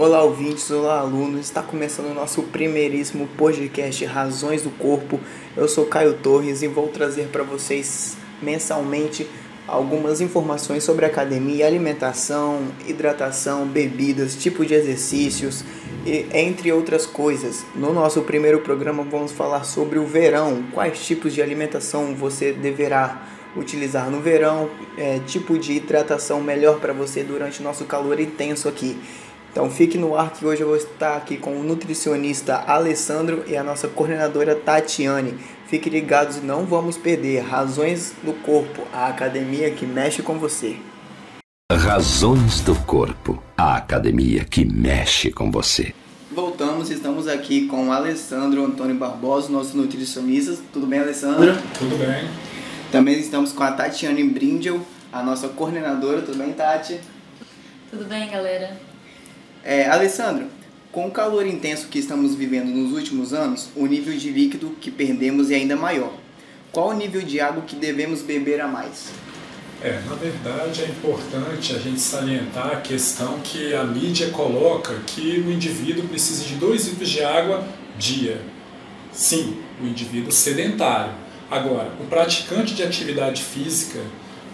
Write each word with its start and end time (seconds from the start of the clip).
Olá, 0.00 0.22
ouvintes, 0.22 0.70
olá, 0.70 1.00
alunos. 1.00 1.40
Está 1.40 1.60
começando 1.60 2.12
o 2.12 2.14
nosso 2.14 2.44
primeiríssimo 2.44 3.26
podcast 3.36 4.04
Razões 4.04 4.62
do 4.62 4.70
Corpo. 4.70 5.18
Eu 5.56 5.66
sou 5.66 5.86
Caio 5.86 6.14
Torres 6.14 6.62
e 6.62 6.68
vou 6.68 6.86
trazer 6.86 7.26
para 7.32 7.42
vocês 7.42 8.16
mensalmente 8.40 9.28
algumas 9.66 10.20
informações 10.20 10.84
sobre 10.84 11.04
academia, 11.04 11.66
alimentação, 11.66 12.68
hidratação, 12.86 13.66
bebidas, 13.66 14.36
tipo 14.36 14.64
de 14.64 14.72
exercícios, 14.72 15.64
e, 16.06 16.26
entre 16.32 16.70
outras 16.70 17.04
coisas. 17.04 17.66
No 17.74 17.92
nosso 17.92 18.22
primeiro 18.22 18.60
programa 18.60 19.02
vamos 19.02 19.32
falar 19.32 19.64
sobre 19.64 19.98
o 19.98 20.06
verão, 20.06 20.62
quais 20.72 21.04
tipos 21.04 21.34
de 21.34 21.42
alimentação 21.42 22.14
você 22.14 22.52
deverá 22.52 23.20
utilizar 23.56 24.08
no 24.08 24.20
verão, 24.20 24.70
é, 24.96 25.18
tipo 25.26 25.58
de 25.58 25.72
hidratação 25.72 26.40
melhor 26.40 26.78
para 26.78 26.92
você 26.92 27.24
durante 27.24 27.60
o 27.60 27.64
nosso 27.64 27.84
calor 27.84 28.20
intenso 28.20 28.68
aqui. 28.68 28.96
Então 29.58 29.68
fique 29.68 29.98
no 29.98 30.14
ar 30.14 30.32
que 30.32 30.46
hoje 30.46 30.62
eu 30.62 30.68
vou 30.68 30.76
estar 30.76 31.16
aqui 31.16 31.36
com 31.36 31.58
o 31.58 31.64
nutricionista 31.64 32.62
Alessandro 32.64 33.42
e 33.44 33.56
a 33.56 33.64
nossa 33.64 33.88
coordenadora 33.88 34.54
Tatiane. 34.54 35.34
Fiquem 35.66 35.92
ligados 35.92 36.36
e 36.36 36.40
não 36.42 36.64
vamos 36.64 36.96
perder 36.96 37.40
Razões 37.40 38.14
do 38.22 38.32
Corpo, 38.34 38.86
a 38.92 39.08
academia 39.08 39.68
que 39.72 39.84
mexe 39.84 40.22
com 40.22 40.38
você. 40.38 40.76
Razões 41.72 42.60
do 42.60 42.72
Corpo, 42.84 43.42
a 43.56 43.74
academia 43.74 44.44
que 44.44 44.64
mexe 44.64 45.32
com 45.32 45.50
você. 45.50 45.92
Voltamos, 46.30 46.88
estamos 46.88 47.26
aqui 47.26 47.66
com 47.66 47.88
o 47.88 47.92
Alessandro 47.92 48.64
Antônio 48.64 48.94
Barbosa, 48.94 49.50
nosso 49.50 49.76
nutricionista. 49.76 50.56
Tudo 50.72 50.86
bem, 50.86 51.00
Alessandro? 51.00 51.52
Tudo 51.76 51.98
bem. 51.98 52.30
Também 52.92 53.18
estamos 53.18 53.52
com 53.52 53.64
a 53.64 53.72
Tatiane 53.72 54.22
Brindel, 54.22 54.80
a 55.12 55.20
nossa 55.20 55.48
coordenadora. 55.48 56.22
Tudo 56.22 56.38
bem, 56.38 56.52
Tati? 56.52 57.00
Tudo 57.90 58.04
bem, 58.04 58.30
galera? 58.30 58.86
É, 59.70 59.86
Alessandro, 59.86 60.46
com 60.90 61.08
o 61.08 61.10
calor 61.10 61.46
intenso 61.46 61.88
que 61.88 61.98
estamos 61.98 62.34
vivendo 62.34 62.70
nos 62.70 62.90
últimos 62.94 63.34
anos, 63.34 63.68
o 63.76 63.84
nível 63.84 64.16
de 64.16 64.30
líquido 64.30 64.74
que 64.80 64.90
perdemos 64.90 65.50
é 65.50 65.56
ainda 65.56 65.76
maior. 65.76 66.14
Qual 66.72 66.88
o 66.88 66.94
nível 66.94 67.20
de 67.20 67.38
água 67.38 67.62
que 67.66 67.76
devemos 67.76 68.22
beber 68.22 68.62
a 68.62 68.66
mais? 68.66 69.10
É, 69.82 70.00
na 70.08 70.14
verdade 70.14 70.84
é 70.84 70.86
importante 70.86 71.76
a 71.76 71.78
gente 71.78 72.00
salientar 72.00 72.68
a 72.68 72.80
questão 72.80 73.40
que 73.40 73.74
a 73.74 73.84
mídia 73.84 74.30
coloca 74.30 74.94
que 75.06 75.44
o 75.46 75.52
indivíduo 75.52 76.08
precisa 76.08 76.44
de 76.44 76.54
2 76.54 76.86
litros 76.86 77.10
de 77.10 77.22
água 77.22 77.62
dia. 77.98 78.40
Sim, 79.12 79.58
o 79.82 79.86
indivíduo 79.86 80.32
sedentário. 80.32 81.12
Agora, 81.50 81.92
o 82.00 82.06
praticante 82.06 82.74
de 82.74 82.82
atividade 82.82 83.42
física, 83.42 84.00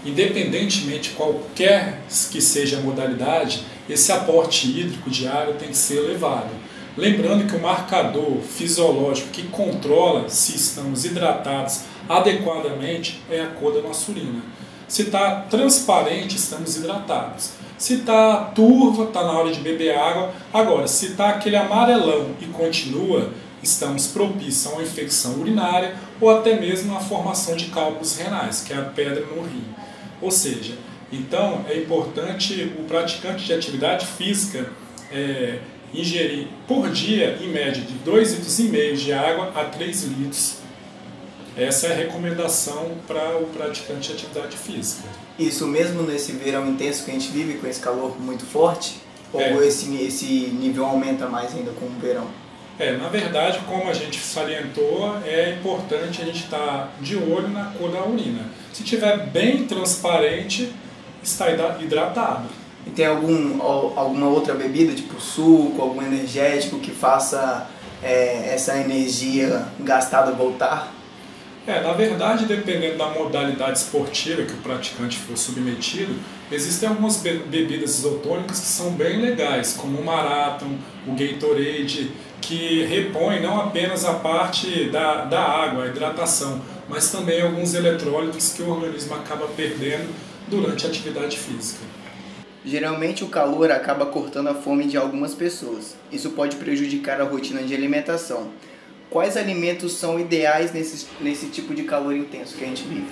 independentemente 0.04 1.10
qualquer 1.10 2.00
que 2.32 2.40
seja 2.40 2.78
a 2.78 2.80
modalidade, 2.80 3.62
esse 3.88 4.10
aporte 4.12 4.66
hídrico 4.68 5.10
diário 5.10 5.54
tem 5.54 5.68
que 5.68 5.76
ser 5.76 5.98
elevado. 5.98 6.50
Lembrando 6.96 7.46
que 7.46 7.56
o 7.56 7.60
marcador 7.60 8.38
fisiológico 8.40 9.30
que 9.30 9.48
controla 9.48 10.28
se 10.28 10.54
estamos 10.54 11.04
hidratados 11.04 11.80
adequadamente 12.08 13.20
é 13.28 13.40
a 13.40 13.46
cor 13.46 13.74
da 13.74 13.82
nossa 13.82 14.12
urina. 14.12 14.42
Se 14.86 15.02
está 15.02 15.40
transparente, 15.50 16.36
estamos 16.36 16.76
hidratados. 16.76 17.50
Se 17.76 17.94
está 17.94 18.36
turva, 18.54 19.04
está 19.04 19.24
na 19.24 19.32
hora 19.32 19.50
de 19.50 19.60
beber 19.60 19.96
água. 19.98 20.32
Agora, 20.52 20.86
se 20.86 21.06
está 21.06 21.30
aquele 21.30 21.56
amarelão 21.56 22.28
e 22.40 22.46
continua, 22.46 23.30
estamos 23.62 24.06
propícios 24.06 24.66
a 24.66 24.76
uma 24.76 24.82
infecção 24.82 25.40
urinária 25.40 25.96
ou 26.20 26.30
até 26.30 26.58
mesmo 26.58 26.96
a 26.96 27.00
formação 27.00 27.56
de 27.56 27.66
cálculos 27.66 28.16
renais, 28.16 28.62
que 28.62 28.72
é 28.72 28.76
a 28.76 28.82
pedra 28.82 29.24
no 29.26 29.42
rim. 29.42 29.64
Ou 30.22 30.30
seja, 30.30 30.74
então 31.14 31.64
é 31.68 31.78
importante 31.78 32.72
o 32.78 32.84
praticante 32.84 33.44
de 33.44 33.52
atividade 33.52 34.06
física 34.06 34.68
é, 35.12 35.58
ingerir 35.92 36.48
por 36.66 36.90
dia, 36.90 37.38
em 37.40 37.48
média, 37.48 37.82
de 37.82 37.94
2,5 38.08 38.30
litros 38.30 38.58
e 38.58 38.62
meio 38.64 38.96
de 38.96 39.12
água 39.12 39.52
a 39.54 39.64
3 39.64 40.04
litros. 40.04 40.58
Essa 41.56 41.86
é 41.86 41.92
a 41.92 41.96
recomendação 41.96 42.92
para 43.06 43.36
o 43.38 43.46
praticante 43.46 44.08
de 44.08 44.14
atividade 44.14 44.56
física. 44.56 45.08
Isso 45.38 45.66
mesmo 45.68 46.02
nesse 46.02 46.32
verão 46.32 46.68
intenso 46.68 47.04
que 47.04 47.12
a 47.12 47.14
gente 47.14 47.28
vive, 47.28 47.58
com 47.58 47.66
esse 47.68 47.80
calor 47.80 48.20
muito 48.20 48.44
forte? 48.44 48.96
Ou 49.32 49.40
é. 49.40 49.66
esse, 49.66 49.94
esse 50.02 50.24
nível 50.24 50.84
aumenta 50.84 51.28
mais 51.28 51.54
ainda 51.54 51.70
com 51.72 51.86
o 51.86 51.90
verão? 52.00 52.26
É, 52.76 52.96
na 52.96 53.08
verdade, 53.08 53.60
como 53.68 53.88
a 53.88 53.92
gente 53.92 54.18
salientou, 54.18 55.16
é 55.24 55.52
importante 55.52 56.20
a 56.20 56.24
gente 56.24 56.44
estar 56.44 56.58
tá 56.58 56.88
de 57.00 57.16
olho 57.16 57.48
na 57.48 57.66
cor 57.66 57.90
da 57.90 58.04
urina. 58.04 58.46
Se 58.72 58.82
tiver 58.82 59.28
bem 59.28 59.64
transparente, 59.64 60.72
está 61.26 61.50
hidratado. 61.80 62.48
E 62.86 62.90
tem 62.90 63.06
algum, 63.06 63.62
alguma 63.62 64.28
outra 64.28 64.54
bebida, 64.54 64.94
tipo 64.94 65.20
suco, 65.20 65.80
algum 65.80 66.02
energético 66.02 66.78
que 66.78 66.90
faça 66.90 67.66
é, 68.02 68.54
essa 68.54 68.76
energia 68.76 69.66
gastada 69.80 70.32
voltar? 70.32 70.92
É, 71.66 71.80
na 71.80 71.94
verdade, 71.94 72.44
dependendo 72.44 72.98
da 72.98 73.08
modalidade 73.08 73.78
esportiva 73.78 74.42
que 74.42 74.52
o 74.52 74.58
praticante 74.58 75.16
for 75.16 75.34
submetido, 75.34 76.14
existem 76.52 76.86
algumas 76.86 77.16
bebidas 77.16 77.98
isotônicas 77.98 78.60
que 78.60 78.66
são 78.66 78.90
bem 78.90 79.22
legais, 79.22 79.72
como 79.72 79.98
o 79.98 80.04
Marathon, 80.04 80.76
o 81.06 81.12
Gatorade, 81.12 82.12
que 82.42 82.84
repõe 82.84 83.40
não 83.40 83.58
apenas 83.58 84.04
a 84.04 84.12
parte 84.12 84.90
da, 84.90 85.24
da 85.24 85.40
água, 85.40 85.84
a 85.84 85.86
hidratação, 85.86 86.60
mas 86.86 87.10
também 87.10 87.40
alguns 87.40 87.72
eletrólitos 87.72 88.52
que 88.52 88.60
o 88.60 88.68
organismo 88.68 89.14
acaba 89.14 89.46
perdendo 89.46 90.12
durante 90.48 90.86
a 90.86 90.88
atividade 90.88 91.38
física. 91.38 91.80
Geralmente 92.64 93.22
o 93.22 93.28
calor 93.28 93.70
acaba 93.70 94.06
cortando 94.06 94.48
a 94.48 94.54
fome 94.54 94.86
de 94.86 94.96
algumas 94.96 95.34
pessoas. 95.34 95.96
Isso 96.10 96.30
pode 96.30 96.56
prejudicar 96.56 97.20
a 97.20 97.24
rotina 97.24 97.62
de 97.62 97.74
alimentação. 97.74 98.50
Quais 99.10 99.36
alimentos 99.36 99.92
são 99.92 100.18
ideais 100.18 100.72
nesse, 100.72 101.06
nesse 101.20 101.46
tipo 101.48 101.74
de 101.74 101.84
calor 101.84 102.16
intenso 102.16 102.56
que 102.56 102.64
a 102.64 102.66
gente 102.66 102.84
vive? 102.84 103.06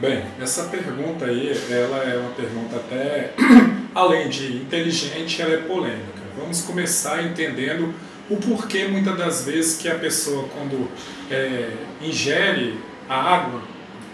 Bem, 0.00 0.24
essa 0.40 0.64
pergunta 0.64 1.24
aí, 1.24 1.52
ela 1.70 2.04
é 2.04 2.18
uma 2.18 2.32
pergunta 2.32 2.76
até, 2.76 3.32
além 3.94 4.28
de 4.28 4.56
inteligente, 4.56 5.40
ela 5.40 5.54
é 5.54 5.58
polêmica. 5.58 6.20
Vamos 6.36 6.60
começar 6.62 7.22
entendendo 7.22 7.94
o 8.28 8.36
porquê 8.36 8.88
muitas 8.88 9.16
das 9.16 9.44
vezes 9.44 9.78
que 9.78 9.88
a 9.88 9.94
pessoa 9.94 10.48
quando 10.48 10.90
é, 11.30 11.70
ingere 12.02 12.78
a 13.08 13.14
água, 13.14 13.62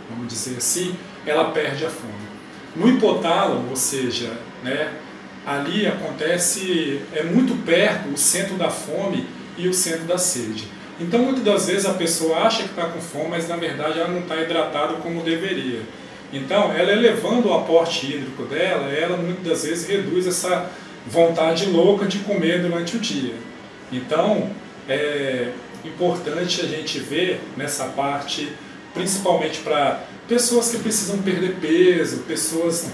vamos 0.09 0.28
dizer 0.28 0.59
assim, 0.59 0.94
ela 1.27 1.50
perde 1.50 1.84
a 1.84 1.91
fome. 1.91 2.31
No 2.75 2.88
hipotálamo, 2.88 3.71
ou 3.71 3.77
seja, 3.77 4.33
né, 4.62 4.93
ali 5.47 5.87
acontece, 5.87 7.00
é 7.15 7.22
muito 7.22 7.55
perto 7.65 8.09
o 8.09 8.16
centro 8.16 8.55
da 8.55 8.71
fome 8.71 9.27
e 9.59 9.69
o 9.69 9.75
centro 9.75 10.05
da 10.05 10.16
sede. 10.16 10.66
Então, 11.00 11.21
muitas 11.21 11.43
das 11.43 11.66
vezes 11.66 11.87
a 11.87 11.94
pessoa 11.94 12.38
acha 12.38 12.62
que 12.62 12.71
está 12.71 12.87
com 12.87 13.00
fome, 13.00 13.31
mas 13.31 13.49
na 13.49 13.56
verdade 13.56 13.99
ela 13.99 14.09
não 14.09 14.21
está 14.21 14.37
hidratada 14.37 14.94
como 14.94 15.22
deveria. 15.22 15.81
Então, 16.33 16.72
ela 16.72 16.93
elevando 16.93 17.49
o 17.49 17.55
aporte 17.55 18.06
hídrico 18.06 18.44
dela, 18.44 18.89
ela 18.89 19.16
muitas 19.16 19.44
das 19.44 19.65
vezes 19.65 19.87
reduz 19.87 20.27
essa 20.27 20.71
vontade 21.06 21.66
louca 21.66 22.06
de 22.06 22.21
comer 22.21 22.62
durante 22.62 22.97
o 22.97 23.00
dia. 23.00 23.34
Então, 23.91 24.50
é 24.89 25.50
importante 25.84 26.62
a 26.62 26.65
gente 26.65 27.00
ver 27.00 27.41
nessa 27.56 27.84
parte, 27.87 28.50
principalmente 28.94 29.59
para 29.59 30.04
pessoas 30.32 30.70
que 30.70 30.78
precisam 30.78 31.19
perder 31.19 31.56
peso, 31.60 32.20
pessoas 32.20 32.87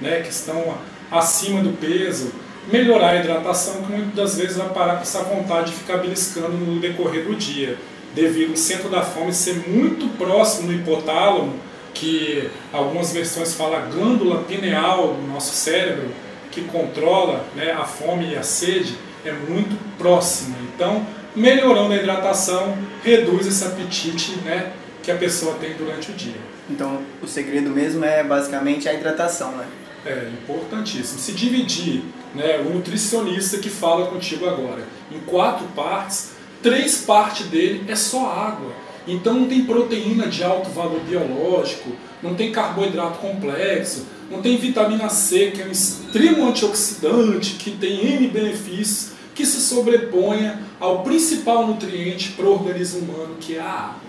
né, 0.00 0.22
que 0.22 0.30
estão 0.30 0.78
acima 1.10 1.62
do 1.62 1.78
peso, 1.78 2.32
melhorar 2.72 3.10
a 3.10 3.16
hidratação, 3.16 3.82
que 3.82 3.92
muitas 3.92 4.14
das 4.14 4.38
vezes 4.38 4.56
vai 4.56 4.70
parar 4.70 4.94
com 4.94 5.02
essa 5.02 5.22
vontade 5.22 5.72
de 5.72 5.76
ficar 5.76 5.98
beliscando 5.98 6.56
no 6.56 6.80
decorrer 6.80 7.26
do 7.26 7.34
dia, 7.34 7.76
devido 8.14 8.52
ao 8.52 8.56
centro 8.56 8.88
da 8.88 9.02
fome 9.02 9.30
ser 9.30 9.68
muito 9.68 10.08
próximo 10.16 10.68
do 10.68 10.72
hipotálamo, 10.72 11.52
que 11.92 12.48
algumas 12.72 13.12
versões 13.12 13.52
falam 13.52 13.90
glândula 13.90 14.44
pineal 14.44 15.12
do 15.20 15.28
nosso 15.28 15.54
cérebro, 15.54 16.08
que 16.50 16.62
controla 16.62 17.44
né, 17.54 17.72
a 17.72 17.84
fome 17.84 18.30
e 18.30 18.36
a 18.36 18.42
sede, 18.42 18.96
é 19.22 19.32
muito 19.32 19.76
próxima. 19.98 20.56
Então, 20.74 21.06
melhorando 21.34 21.92
a 21.92 21.96
hidratação, 21.96 22.74
reduz 23.04 23.46
esse 23.46 23.66
apetite 23.66 24.36
né, 24.46 24.72
que 25.02 25.10
a 25.10 25.16
pessoa 25.16 25.56
tem 25.60 25.74
durante 25.74 26.10
o 26.10 26.14
dia. 26.14 26.55
Então, 26.68 27.00
o 27.22 27.26
segredo 27.26 27.70
mesmo 27.70 28.04
é 28.04 28.22
basicamente 28.24 28.88
a 28.88 28.94
hidratação, 28.94 29.52
né? 29.52 29.66
É 30.04 30.30
importantíssimo. 30.32 31.18
Se 31.18 31.32
dividir, 31.32 32.02
né, 32.34 32.58
o 32.58 32.74
nutricionista 32.74 33.58
que 33.58 33.70
fala 33.70 34.06
contigo 34.06 34.46
agora, 34.46 34.84
em 35.10 35.18
quatro 35.20 35.66
partes, 35.68 36.32
três 36.62 36.98
partes 36.98 37.46
dele 37.46 37.84
é 37.88 37.96
só 37.96 38.30
água. 38.30 38.72
Então 39.06 39.34
não 39.34 39.48
tem 39.48 39.64
proteína 39.64 40.26
de 40.26 40.42
alto 40.42 40.70
valor 40.70 41.00
biológico, 41.00 41.90
não 42.22 42.34
tem 42.34 42.50
carboidrato 42.50 43.18
complexo, 43.18 44.06
não 44.30 44.42
tem 44.42 44.56
vitamina 44.56 45.08
C, 45.08 45.52
que 45.52 45.62
é 45.62 45.66
um 45.66 45.70
extremo 45.70 46.48
antioxidante, 46.48 47.54
que 47.54 47.70
tem 47.72 48.14
N 48.14 48.28
benefícios, 48.28 49.12
que 49.34 49.46
se 49.46 49.60
sobreponha 49.60 50.60
ao 50.80 51.02
principal 51.04 51.66
nutriente 51.66 52.32
para 52.32 52.46
o 52.46 52.52
organismo 52.52 53.00
humano, 53.00 53.36
que 53.40 53.56
é 53.56 53.60
a 53.60 53.70
água. 53.70 54.00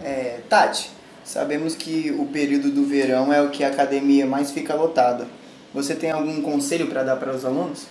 É, 0.00 0.40
Tati, 0.48 0.90
Sabemos 1.26 1.74
que 1.74 2.14
o 2.16 2.26
período 2.26 2.70
do 2.70 2.86
verão 2.86 3.32
é 3.32 3.42
o 3.42 3.50
que 3.50 3.64
a 3.64 3.68
academia 3.68 4.24
mais 4.24 4.52
fica 4.52 4.76
lotada. 4.76 5.26
Você 5.74 5.92
tem 5.92 6.12
algum 6.12 6.40
conselho 6.40 6.86
para 6.86 7.02
dar 7.02 7.16
para 7.16 7.34
os 7.34 7.44
alunos? 7.44 7.88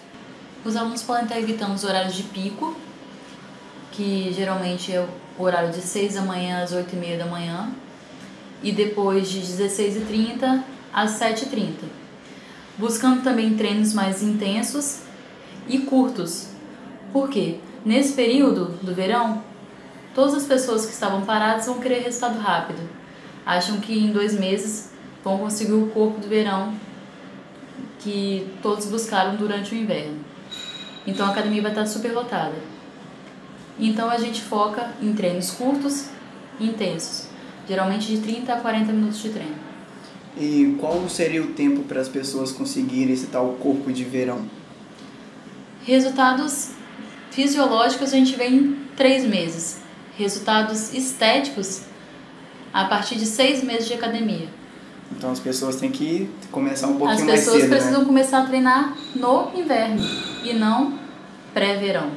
Os 0.63 0.77
alunos 0.77 1.03
podem 1.03 1.23
estar 1.23 1.37
evitando 1.37 1.73
os 1.73 1.83
horários 1.83 2.15
de 2.15 2.23
pico, 2.23 2.73
que 3.91 4.31
geralmente 4.31 4.93
é 4.93 5.05
o 5.37 5.43
horário 5.43 5.69
de 5.69 5.81
6 5.81 6.13
da 6.13 6.21
manhã 6.21 6.63
às 6.63 6.71
8 6.71 6.95
e 6.95 6.95
meia 6.95 7.17
da 7.17 7.25
manhã, 7.25 7.69
e 8.63 8.71
depois 8.71 9.27
de 9.29 9.41
16h30 9.41 10.63
às 10.93 11.19
7h30. 11.19 11.73
Buscando 12.77 13.21
também 13.21 13.57
treinos 13.57 13.93
mais 13.93 14.23
intensos 14.23 15.01
e 15.67 15.79
curtos. 15.79 16.47
Por 17.11 17.29
quê? 17.29 17.57
Nesse 17.83 18.13
período 18.13 18.79
do 18.81 18.95
verão, 18.95 19.43
todas 20.13 20.35
as 20.35 20.45
pessoas 20.45 20.85
que 20.85 20.93
estavam 20.93 21.25
paradas 21.25 21.65
vão 21.65 21.81
querer 21.81 21.99
resultado 21.99 22.39
rápido. 22.39 23.04
Acham 23.45 23.79
que 23.79 23.97
em 23.97 24.11
dois 24.11 24.37
meses 24.37 24.91
vão 25.23 25.37
conseguir 25.37 25.73
o 25.73 25.87
corpo 25.87 26.19
do 26.19 26.27
verão 26.27 26.73
que 27.99 28.47
todos 28.61 28.85
buscaram 28.85 29.35
durante 29.35 29.73
o 29.73 29.77
inverno. 29.77 30.19
Então 31.05 31.25
a 31.27 31.29
academia 31.29 31.61
vai 31.61 31.71
estar 31.71 31.85
super 31.85 32.11
lotada. 32.11 32.55
Então 33.79 34.09
a 34.09 34.17
gente 34.17 34.41
foca 34.41 34.91
em 35.01 35.13
treinos 35.13 35.51
curtos 35.51 36.05
e 36.59 36.67
intensos, 36.67 37.27
geralmente 37.67 38.07
de 38.07 38.21
30 38.21 38.53
a 38.53 38.59
40 38.59 38.93
minutos 38.93 39.21
de 39.21 39.29
treino. 39.29 39.55
E 40.37 40.75
qual 40.79 41.07
seria 41.07 41.41
o 41.41 41.47
tempo 41.47 41.83
para 41.83 42.01
as 42.01 42.09
pessoas 42.09 42.51
conseguirem 42.51 43.13
esse 43.13 43.27
tal 43.27 43.53
corpo 43.53 43.91
de 43.91 44.03
verão? 44.03 44.45
Resultados 45.83 46.71
fisiológicos 47.31 48.13
a 48.13 48.17
gente 48.17 48.35
vê 48.35 48.47
em 48.47 48.77
três 48.95 49.25
meses. 49.25 49.81
Resultados 50.17 50.93
estéticos 50.93 51.81
a 52.75 52.83
partir 52.83 53.15
de 53.15 53.25
seis 53.25 53.63
meses 53.63 53.87
de 53.87 53.93
academia. 53.93 54.49
Então 55.09 55.31
as 55.31 55.39
pessoas 55.39 55.77
têm 55.77 55.89
que 55.89 56.29
começar 56.51 56.87
um 56.87 56.97
pouquinho 56.97 57.19
As 57.19 57.25
mais 57.25 57.39
pessoas 57.39 57.61
cedo, 57.61 57.69
precisam 57.69 57.99
né? 58.01 58.05
começar 58.05 58.39
a 58.39 58.45
treinar 58.45 58.97
no 59.15 59.49
inverno 59.55 60.05
e 60.43 60.53
não 60.53 60.99
pré-verão. 61.53 62.11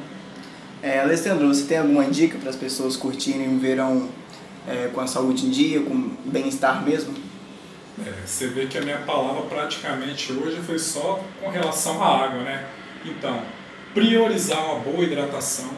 É, 0.83 0.99
Alessandro, 0.99 1.47
você 1.47 1.63
tem 1.63 1.77
alguma 1.77 2.03
dica 2.03 2.37
para 2.37 2.49
as 2.49 2.57
pessoas 2.57 2.97
curtirem 2.97 3.55
o 3.55 3.57
verão 3.57 4.09
é, 4.67 4.89
com 4.93 4.99
a 4.99 5.07
saúde 5.07 5.45
em 5.45 5.49
dia, 5.49 5.81
com 5.81 6.11
bem-estar 6.25 6.83
mesmo? 6.83 7.13
É, 8.05 8.11
você 8.25 8.47
vê 8.47 8.65
que 8.65 8.77
a 8.77 8.81
minha 8.81 8.97
palavra 8.99 9.43
praticamente 9.43 10.33
hoje 10.33 10.57
foi 10.57 10.77
só 10.77 11.23
com 11.41 11.49
relação 11.49 12.03
à 12.03 12.25
água, 12.25 12.43
né? 12.43 12.65
Então, 13.05 13.41
priorizar 13.93 14.65
uma 14.65 14.79
boa 14.79 15.05
hidratação, 15.05 15.69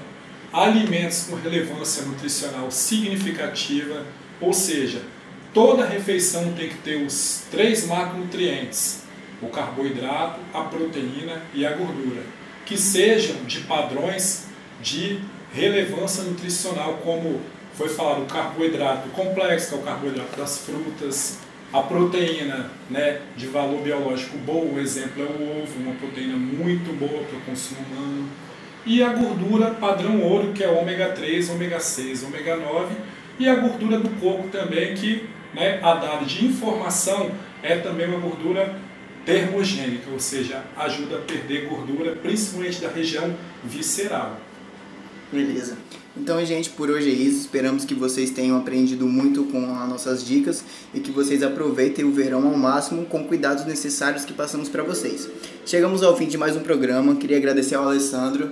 alimentos 0.52 1.28
com 1.30 1.36
relevância 1.36 2.04
nutricional 2.04 2.72
significativa, 2.72 4.06
ou 4.42 4.52
seja, 4.54 5.02
toda 5.54 5.86
refeição 5.86 6.54
tem 6.54 6.70
que 6.70 6.78
ter 6.80 7.06
os 7.06 7.44
três 7.52 7.86
macronutrientes: 7.86 9.04
o 9.42 9.48
carboidrato, 9.48 10.40
a 10.54 10.62
proteína 10.62 11.44
e 11.54 11.66
a 11.66 11.72
gordura, 11.72 12.24
que 12.66 12.78
sejam 12.78 13.44
de 13.46 13.62
padrões 13.62 14.48
de 14.82 15.20
relevância 15.54 16.24
nutricional, 16.24 17.00
como 17.04 17.40
foi 17.74 17.90
falado, 17.90 18.24
o 18.24 18.26
carboidrato 18.26 19.10
complexo, 19.10 19.70
que 19.70 19.76
é 19.76 19.78
o 19.78 19.82
carboidrato 19.82 20.38
das 20.38 20.58
frutas, 20.60 21.40
a 21.74 21.82
proteína 21.82 22.70
né, 22.90 23.22
de 23.38 23.48
valor 23.48 23.82
biológico 23.82 24.38
bom, 24.40 24.74
o 24.74 24.80
exemplo 24.80 25.24
é 25.24 25.26
o 25.26 25.64
ovo, 25.64 25.80
uma 25.80 25.96
proteína 25.96 26.36
muito 26.36 26.92
boa 26.98 27.24
para 27.24 27.38
o 27.38 27.42
consumo 27.42 27.80
humano. 27.90 28.30
E 28.86 29.02
a 29.02 29.10
gordura 29.10 29.72
padrão 29.72 30.22
ouro, 30.22 30.52
que 30.54 30.64
é 30.64 30.68
ômega 30.68 31.10
3, 31.10 31.50
ômega 31.50 31.80
6, 31.80 32.24
ômega 32.24 32.58
9. 32.58 32.96
E 33.42 33.50
a 33.50 33.56
gordura 33.56 33.98
do 33.98 34.08
coco 34.22 34.50
também, 34.50 34.94
que 34.94 35.24
né, 35.52 35.80
a 35.82 35.96
dada 35.96 36.24
de 36.24 36.46
informação 36.46 37.32
é 37.64 37.76
também 37.76 38.08
uma 38.08 38.20
gordura 38.20 38.80
termogênica, 39.26 40.12
ou 40.12 40.20
seja, 40.20 40.64
ajuda 40.78 41.18
a 41.18 41.22
perder 41.22 41.68
gordura, 41.68 42.16
principalmente 42.18 42.80
da 42.80 42.90
região 42.90 43.36
visceral. 43.64 44.40
Beleza. 45.32 45.76
Então, 46.16 46.46
gente, 46.46 46.70
por 46.70 46.92
hoje 46.92 47.10
é 47.10 47.14
isso. 47.14 47.40
Esperamos 47.40 47.84
que 47.84 47.96
vocês 47.96 48.30
tenham 48.30 48.56
aprendido 48.56 49.08
muito 49.08 49.46
com 49.46 49.74
as 49.74 49.90
nossas 49.90 50.24
dicas 50.24 50.64
e 50.94 51.00
que 51.00 51.10
vocês 51.10 51.42
aproveitem 51.42 52.06
o 52.06 52.12
verão 52.12 52.48
ao 52.48 52.56
máximo 52.56 53.08
com 53.08 53.24
cuidados 53.24 53.66
necessários 53.66 54.24
que 54.24 54.34
passamos 54.34 54.70
para 54.70 54.84
vocês. 54.84 55.28
Chegamos 55.66 56.04
ao 56.04 56.16
fim 56.16 56.28
de 56.28 56.38
mais 56.38 56.56
um 56.56 56.60
programa. 56.60 57.16
Queria 57.16 57.38
agradecer 57.38 57.74
ao 57.74 57.86
Alessandro. 57.86 58.52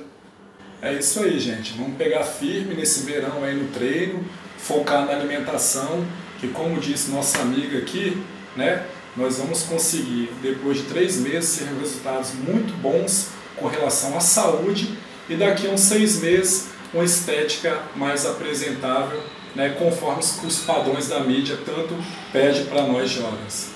É 0.82 0.94
isso 0.94 1.22
aí, 1.22 1.40
gente. 1.40 1.74
Vamos 1.78 1.98
pegar 1.98 2.24
firme 2.24 2.74
nesse 2.74 3.06
verão 3.06 3.44
aí 3.44 3.54
no 3.54 3.68
treino, 3.68 4.24
focar 4.58 5.06
na 5.06 5.12
alimentação, 5.12 6.06
que 6.40 6.48
como 6.48 6.80
disse 6.80 7.12
nossa 7.12 7.40
amiga 7.40 7.78
aqui, 7.80 8.22
né, 8.56 8.86
nós 9.16 9.38
vamos 9.38 9.64
conseguir, 9.64 10.32
depois 10.42 10.78
de 10.78 10.84
três 10.84 11.18
meses, 11.18 11.58
ter 11.58 11.66
resultados 11.80 12.32
muito 12.34 12.74
bons 12.82 13.30
com 13.58 13.68
relação 13.68 14.16
à 14.16 14.22
saúde 14.22 14.98
e 15.28 15.36
daqui 15.36 15.68
a 15.68 15.72
uns 15.72 15.82
seis 15.82 16.22
meses 16.22 16.70
uma 16.94 17.04
estética 17.04 17.82
mais 17.96 18.26
apresentável, 18.26 19.22
né, 19.56 19.76
conforme 19.78 20.22
os 20.22 20.60
padrões 20.60 21.10
da 21.10 21.20
mídia 21.20 21.58
tanto 21.66 21.94
pede 22.32 22.64
para 22.64 22.84
nós 22.84 23.10
jovens. 23.10 23.72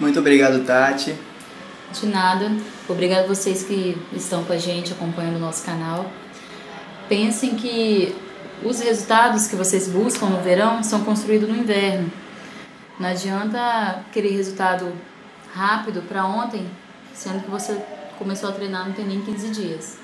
Muito 0.00 0.18
obrigado, 0.18 0.64
Tati. 0.64 1.14
De 1.92 2.06
nada. 2.06 2.52
Obrigado 2.88 3.24
a 3.24 3.28
vocês 3.28 3.62
que 3.62 3.96
estão 4.12 4.44
com 4.44 4.52
a 4.52 4.58
gente, 4.58 4.92
acompanhando 4.92 5.36
o 5.36 5.40
nosso 5.40 5.64
canal. 5.64 6.10
Pensem 7.08 7.54
que 7.56 8.14
os 8.62 8.80
resultados 8.80 9.46
que 9.46 9.56
vocês 9.56 9.88
buscam 9.88 10.26
no 10.26 10.42
verão 10.42 10.82
são 10.82 11.04
construídos 11.04 11.48
no 11.48 11.56
inverno. 11.56 12.10
Não 12.98 13.08
adianta 13.08 14.04
querer 14.12 14.32
resultado 14.32 14.92
rápido 15.54 16.02
para 16.02 16.26
ontem, 16.26 16.66
sendo 17.14 17.42
que 17.42 17.50
você 17.50 17.80
começou 18.18 18.48
a 18.48 18.52
treinar 18.52 18.86
não 18.86 18.92
tem 18.92 19.06
nem 19.06 19.20
15 19.20 19.48
dias. 19.50 19.98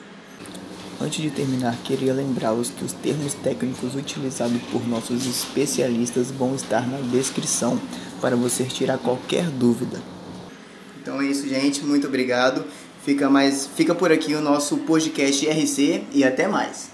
Antes 1.01 1.21
de 1.21 1.31
terminar, 1.31 1.77
queria 1.83 2.15
lembrá-los 2.15 2.71
que 2.71 2.85
os 2.85 2.93
termos 2.93 3.35
técnicos 3.35 3.97
utilizados 3.97 4.63
por 4.71 4.87
nossos 4.87 5.27
especialistas 5.27 6.31
vão 6.31 6.55
estar 6.55 6.87
na 6.87 6.99
descrição 6.99 7.81
para 8.21 8.37
você 8.37 8.65
tirar 8.65 8.99
qualquer 8.99 9.51
dúvida. 9.51 10.01
Então 11.03 11.21
é 11.21 11.27
isso, 11.27 11.49
gente. 11.49 11.85
Muito 11.85 12.07
obrigado. 12.07 12.65
Fica 13.05 13.29
mais, 13.29 13.67
fica 13.67 13.95
por 13.95 14.13
aqui 14.13 14.35
o 14.35 14.41
nosso 14.41 14.79
podcast 14.79 15.47
RC 15.47 16.05
e 16.13 16.25
até 16.25 16.47
mais. 16.47 16.94